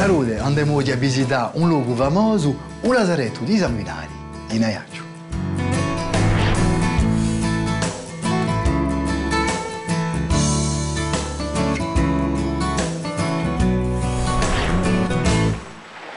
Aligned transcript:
Salute, 0.00 0.38
andiamo 0.38 0.76
oggi 0.76 0.92
a 0.92 0.96
visitare 0.96 1.58
un 1.58 1.68
luogo 1.68 1.94
famoso, 1.94 2.56
un 2.80 2.94
lazaretto 2.94 3.44
di 3.44 3.58
sanguinari, 3.58 4.08
in 4.52 4.64
Ajaccio. 4.64 5.04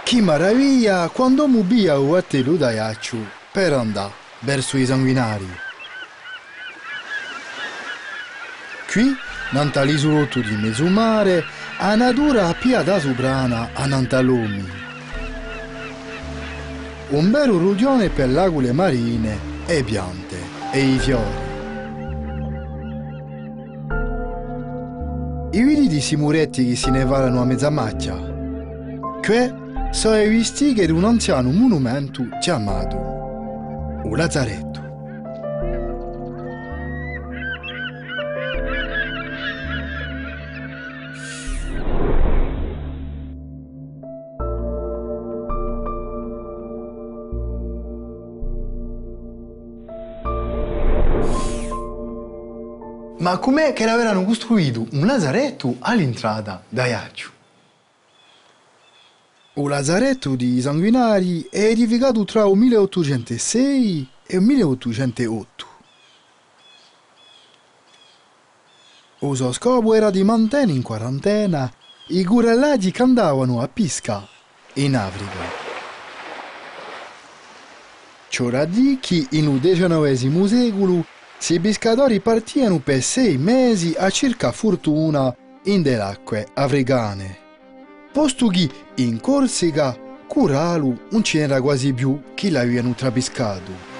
Che 0.02 0.22
meraviglia 0.22 1.10
quando 1.10 1.48
mu 1.48 1.66
via 1.66 2.00
o 2.00 2.16
attelo 2.16 2.56
da 2.56 2.70
Ajaccio 2.70 3.18
per 3.52 3.74
andare 3.74 4.14
verso 4.40 4.78
i 4.78 4.86
sanguinari. 4.86 5.60
Qui, 8.90 9.14
nell'isolotto 9.52 10.40
di 10.40 10.56
Mesumare, 10.56 11.44
a 11.80 11.96
natura 11.96 12.54
pia 12.54 12.84
da 12.84 13.00
soprana 13.00 13.70
a 13.74 13.86
Nantalumi. 13.86 14.64
Un 17.10 17.32
vero 17.32 17.58
rugione 17.58 18.10
per 18.10 18.30
l'agule 18.30 18.72
marine 18.72 19.38
e 19.66 19.84
piante 19.84 20.38
e 20.72 20.80
i 20.80 20.98
fiori. 20.98 21.52
I 25.52 25.64
vidi 25.64 25.88
di 25.88 26.02
simuretti 26.02 26.68
che 26.68 26.76
si 26.76 26.90
nevalano 26.90 27.42
a 27.42 27.46
mezza 27.46 27.70
macchia. 27.70 28.16
Qui 29.22 29.62
sono 29.92 30.20
i 30.20 30.30
vestiti 30.30 30.86
di 30.86 30.92
un 30.92 31.04
anziano 31.04 31.52
monumento 31.52 32.28
chiamato 32.40 33.14
un 34.04 34.18
lazzaretto. 34.18 34.83
Ma 53.24 53.38
com'è 53.38 53.72
che 53.72 53.86
l'avevano 53.86 54.26
costruito 54.26 54.86
un 54.92 55.06
lazaretto 55.06 55.78
all'entrata 55.80 56.62
da 56.68 56.88
Iaccio? 56.88 57.32
Un 59.54 59.70
lazaretto 59.70 60.36
di 60.36 60.60
sanguinari 60.60 61.48
è 61.50 61.62
edificato 61.68 62.26
tra 62.26 62.46
il 62.46 62.58
1806 62.58 64.10
e 64.26 64.36
il 64.36 64.42
1808. 64.42 65.68
Il 69.20 69.36
suo 69.38 69.54
scopo 69.54 69.94
era 69.94 70.10
di 70.10 70.22
mantenere 70.26 70.74
in 70.74 70.82
quarantena 70.82 71.72
i 72.08 72.26
gurellaggi 72.26 72.92
che 72.92 73.04
andavano 73.04 73.62
a 73.62 73.70
pisca 73.70 74.28
in 74.74 74.98
Africa. 74.98 75.62
Ciò 78.28 78.50
dire 78.66 78.98
che 79.00 79.28
in 79.30 79.62
XIX 79.62 80.44
secolo 80.44 81.06
i 81.50 81.60
pescatori 81.60 82.20
partivano 82.20 82.80
per 82.80 83.02
sei 83.02 83.38
mesi 83.38 83.94
a 83.98 84.10
cercare 84.10 84.54
fortuna 84.54 85.36
in 85.66 85.82
delle 85.82 86.02
acque 86.02 86.48
africane. 86.54 87.38
Posto 88.12 88.48
che 88.48 88.70
in 88.96 89.20
Corsica, 89.20 89.98
Curalu 90.28 91.08
non 91.12 91.22
c'era 91.22 91.62
quasi 91.62 91.94
più 91.94 92.20
chi 92.34 92.50
l'avevano 92.50 92.94
trapiscato. 92.94 93.92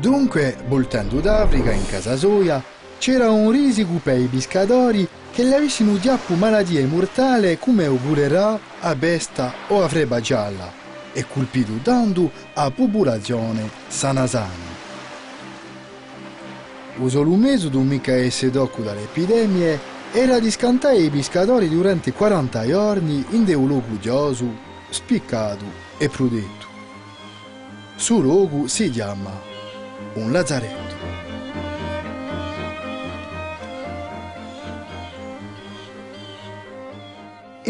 Dunque, 0.00 0.56
voltando 0.66 1.20
d'Africa 1.20 1.72
in 1.72 1.84
casa 1.86 2.16
soia, 2.16 2.62
c'era 2.98 3.30
un 3.30 3.50
risico 3.50 4.00
per 4.02 4.18
i 4.18 4.26
pescatori 4.26 5.06
che 5.32 5.44
le 5.44 5.54
avessero 5.54 5.98
giappo 5.98 6.34
malattie 6.34 6.84
mortali 6.86 7.58
come 7.58 7.86
oppurerà 7.86 8.58
a 8.80 8.94
besta 8.94 9.52
o 9.68 9.82
a 9.82 9.88
freba 9.88 10.20
gialla 10.20 10.72
e 11.12 11.24
colpito 11.26 11.72
tanto 11.82 12.30
a 12.54 12.70
popolazione 12.70 13.68
sana 13.88 14.26
sana. 14.26 14.68
Il 17.02 17.10
solo 17.10 17.34
metodo 17.34 17.80
mica 17.80 18.12
essere 18.12 18.50
dopo 18.50 18.82
dalle 18.82 19.02
epidemie 19.02 19.78
era 20.12 20.38
di 20.38 20.50
scantare 20.50 20.98
i 20.98 21.08
pescatori 21.08 21.68
durante 21.68 22.12
40 22.12 22.66
giorni 22.66 23.24
in 23.30 23.44
un 23.54 23.66
luogo 23.66 23.98
gioso, 24.00 24.44
spiccato 24.90 25.64
e 25.98 26.08
protetto. 26.08 26.66
Su 27.94 28.20
luogo 28.20 28.66
si 28.66 28.90
chiama 28.90 29.30
un 30.14 30.32
lazzaretto. 30.32 30.99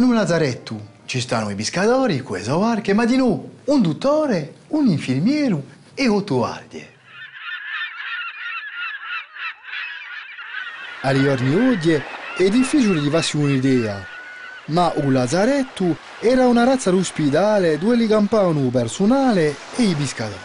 In 0.01 0.07
un 0.07 0.15
lazzaretto 0.15 0.81
ci 1.05 1.21
stanno 1.21 1.51
i 1.51 1.55
pescatori, 1.55 2.23
quelle 2.23 2.49
barche, 2.49 2.95
ma 2.95 3.05
di 3.05 3.19
noi 3.19 3.39
un 3.65 3.83
dottore, 3.83 4.55
un 4.69 4.87
infermiero 4.87 5.63
e 5.93 6.09
otto 6.09 6.37
guardie. 6.37 6.89
Agli 11.03 11.23
giorni 11.23 11.55
oggi 11.55 11.93
è 11.93 12.49
difficile 12.49 12.99
di 12.99 13.11
farsi 13.11 13.37
un'idea, 13.37 14.03
ma 14.69 14.91
un 14.95 15.13
lazzaretto 15.13 15.99
era 16.21 16.47
una 16.47 16.65
razza 16.65 16.91
d'ospedale 16.91 17.77
dove 17.77 17.97
li 17.97 18.07
campavano 18.07 18.61
il 18.61 18.71
personale 18.71 19.55
e 19.77 19.83
i 19.83 19.95
pescatori. 19.95 20.41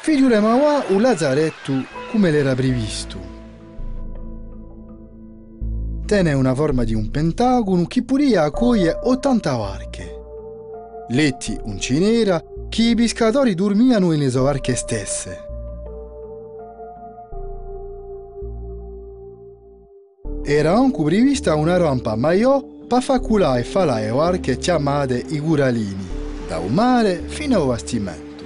Figurema 0.00 0.82
un 0.88 1.00
lazzaretto 1.00 1.84
come 2.10 2.32
l'era 2.32 2.56
previsto. 2.56 3.35
Tiene 6.06 6.34
una 6.34 6.54
forma 6.54 6.84
di 6.84 6.94
un 6.94 7.10
pentagono 7.10 7.84
che 7.86 8.04
pure 8.04 8.36
accoglie 8.36 8.96
80 9.02 9.56
varche. 9.56 10.20
Letti 11.08 11.58
un 11.64 11.80
cinera 11.80 12.40
che 12.68 12.82
i 12.82 12.94
pescatori 12.94 13.56
dormivano 13.56 14.10
nelle 14.10 14.30
sue 14.30 14.40
varche 14.40 14.76
stesse. 14.76 15.44
Era 20.44 20.76
anche 20.76 21.02
prevista 21.02 21.56
una 21.56 21.76
rampa 21.76 22.14
maiò 22.14 22.64
per 22.86 23.02
far 23.02 23.18
culare 23.18 23.62
e 23.62 23.64
fare 23.64 24.02
le 24.02 24.10
varche 24.10 24.58
chiamate 24.58 25.24
i 25.30 25.40
guralini, 25.40 26.06
da 26.46 26.58
un 26.58 26.72
mare 26.72 27.20
fino 27.26 27.60
al 27.60 27.66
bastimento. 27.66 28.44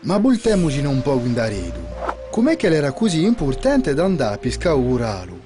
Ma 0.00 0.16
voltiamoci 0.16 0.82
un 0.82 1.02
po' 1.02 1.20
in 1.22 1.34
daredo. 1.34 1.95
Com'è 2.36 2.54
che 2.54 2.66
era 2.66 2.92
così 2.92 3.24
importante 3.24 3.94
da 3.94 4.04
andare 4.04 4.34
a 4.34 4.36
pescare 4.36 4.76
Uguralu? 4.76 5.40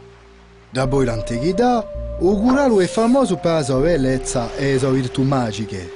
Da 0.71 0.89
poi 0.89 1.05
l'antichità, 1.05 1.89
Uguralu 2.19 2.81
è 2.81 2.89
famoso 2.89 3.37
per 3.37 3.53
la 3.53 3.63
sua 3.63 3.79
bellezza 3.79 4.57
e 4.57 4.73
le 4.73 4.79
sue 4.81 4.91
virtù 4.91 5.23
magiche. 5.23 5.89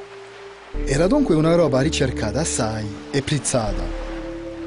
Era 0.85 1.09
dunque 1.09 1.35
una 1.35 1.57
roba 1.57 1.81
ricercata 1.81 2.39
assai 2.39 2.87
e 3.11 3.23
prezzata. 3.23 3.83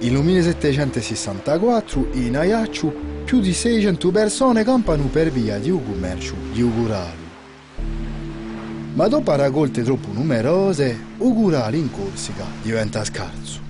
Nel 0.02 0.22
1764 0.22 2.08
in 2.16 2.36
Ajaccio 2.36 2.94
più 3.24 3.40
di 3.40 3.54
600 3.54 4.12
persone 4.12 4.66
campano 4.66 5.06
per 5.06 5.32
via 5.32 5.58
di 5.60 5.70
un 5.70 5.82
commercio 5.82 6.34
di 6.52 6.62
Uguralu. 6.62 7.26
Ma 8.96 9.08
dopo 9.08 9.34
raccolte 9.34 9.82
troppo 9.82 10.10
numerose, 10.12 10.94
Uguralu 11.20 11.78
in 11.78 11.90
Corsica 11.90 12.44
diventa 12.62 13.06
scarso. 13.06 13.67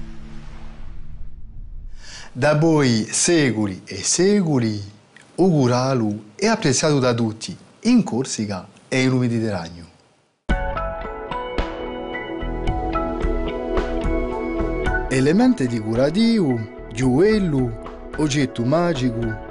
Da 2.37 2.55
poi 2.55 3.07
secoli 3.09 3.81
e 3.83 4.03
secoli, 4.03 4.79
Uguralu 5.37 6.33
è 6.35 6.45
apprezzato 6.45 6.99
da 6.99 7.11
tutti, 7.11 7.57
in 7.85 8.03
Corsica 8.03 8.67
e 8.88 9.01
in 9.01 9.17
Mediterraneo. 9.17 9.85
Elementi 15.09 15.65
decorativo, 15.65 16.85
gioiello, 16.94 18.12
oggetto 18.17 18.63
magico. 18.63 19.45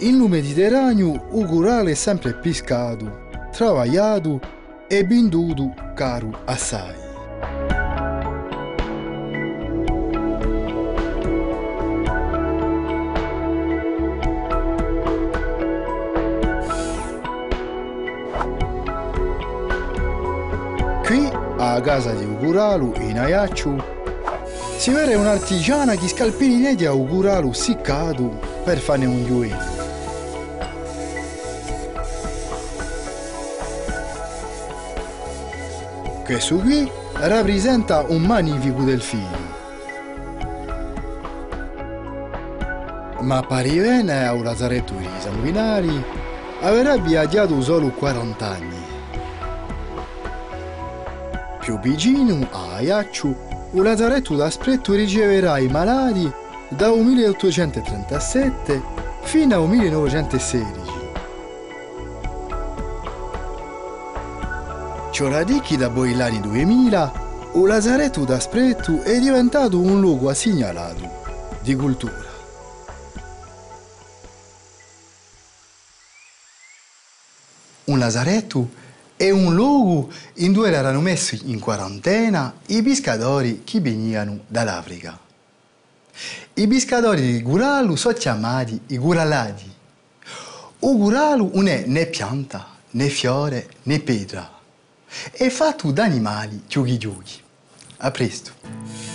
In 0.00 0.18
Mediterraneo 0.18 1.28
Uguralu 1.30 1.88
è 1.88 1.94
sempre 1.94 2.34
pescato, 2.34 3.30
travagliato 3.52 4.38
e 4.86 5.02
venduto 5.04 5.72
caro 5.94 6.42
assai. 6.44 7.11
A 21.70 21.80
casa 21.80 22.12
di 22.12 22.24
Uguralu, 22.24 22.92
in 22.98 23.20
Ajaccio, 23.20 24.00
si 24.76 24.90
vede 24.90 25.14
un'artigiana 25.14 25.94
che 25.94 26.08
scalpini 26.08 26.74
di 26.74 26.84
Uguralu 26.84 27.52
siccato 27.52 28.40
per 28.64 28.78
farne 28.78 29.06
un 29.06 29.24
gioiello. 29.24 29.80
Questo 36.24 36.56
qui 36.56 36.90
rappresenta 37.14 38.04
un 38.08 38.22
magnifico 38.22 38.82
delfino. 38.82 39.60
Ma 43.20 43.40
parivene 43.42 44.26
a 44.26 44.32
un 44.32 44.42
lazzaretto 44.42 44.94
di 44.94 45.08
sanguinari 45.18 46.04
avrà 46.60 46.96
viaggiato 46.96 47.60
solo 47.60 47.90
40 47.90 48.46
anni. 48.48 48.81
Più 51.62 51.78
vicino 51.78 52.48
a 52.50 52.74
Ajaccio, 52.74 53.68
un 53.70 53.84
lazzaretto 53.84 54.34
d'aspetto 54.34 54.94
riceverà 54.94 55.58
i 55.58 55.68
malati 55.68 56.28
dal 56.68 56.98
1837 56.98 58.82
fino 59.20 59.54
al 59.54 59.68
1916. 59.68 60.66
Cioradichi 65.12 65.76
da 65.76 65.88
Boilani 65.88 66.40
2000, 66.40 67.12
il 67.54 67.62
lazzaretto 67.64 68.24
d'aspetto 68.24 69.00
è 69.02 69.20
diventato 69.20 69.78
un 69.78 70.00
luogo 70.00 70.30
assegnalato 70.30 71.08
di 71.60 71.76
cultura. 71.76 72.30
Un 77.84 77.98
lazaretto 78.00 78.80
è 79.22 79.30
un 79.30 79.54
luogo 79.54 80.10
in 80.38 80.52
cui 80.52 80.72
erano 80.72 81.00
messi 81.00 81.42
in 81.44 81.60
quarantena 81.60 82.54
i 82.66 82.82
pescatori 82.82 83.62
che 83.62 83.78
venivano 83.78 84.40
dall'Africa. 84.48 85.16
I 86.54 86.66
pescatori 86.66 87.20
di 87.20 87.40
Guralu 87.40 87.94
sono 87.94 88.14
chiamati 88.14 88.80
i 88.88 88.98
Guraladi. 88.98 89.72
Il 90.80 90.96
Guralu 90.96 91.52
non 91.54 91.68
è 91.68 91.84
né 91.86 92.06
pianta, 92.06 92.66
né 92.90 93.08
fiore, 93.08 93.68
né 93.84 94.00
pietra. 94.00 94.58
È 95.30 95.48
fatto 95.50 95.92
da 95.92 96.02
animali 96.02 96.64
giochi. 96.66 97.40
A 97.98 98.10
presto. 98.10 99.11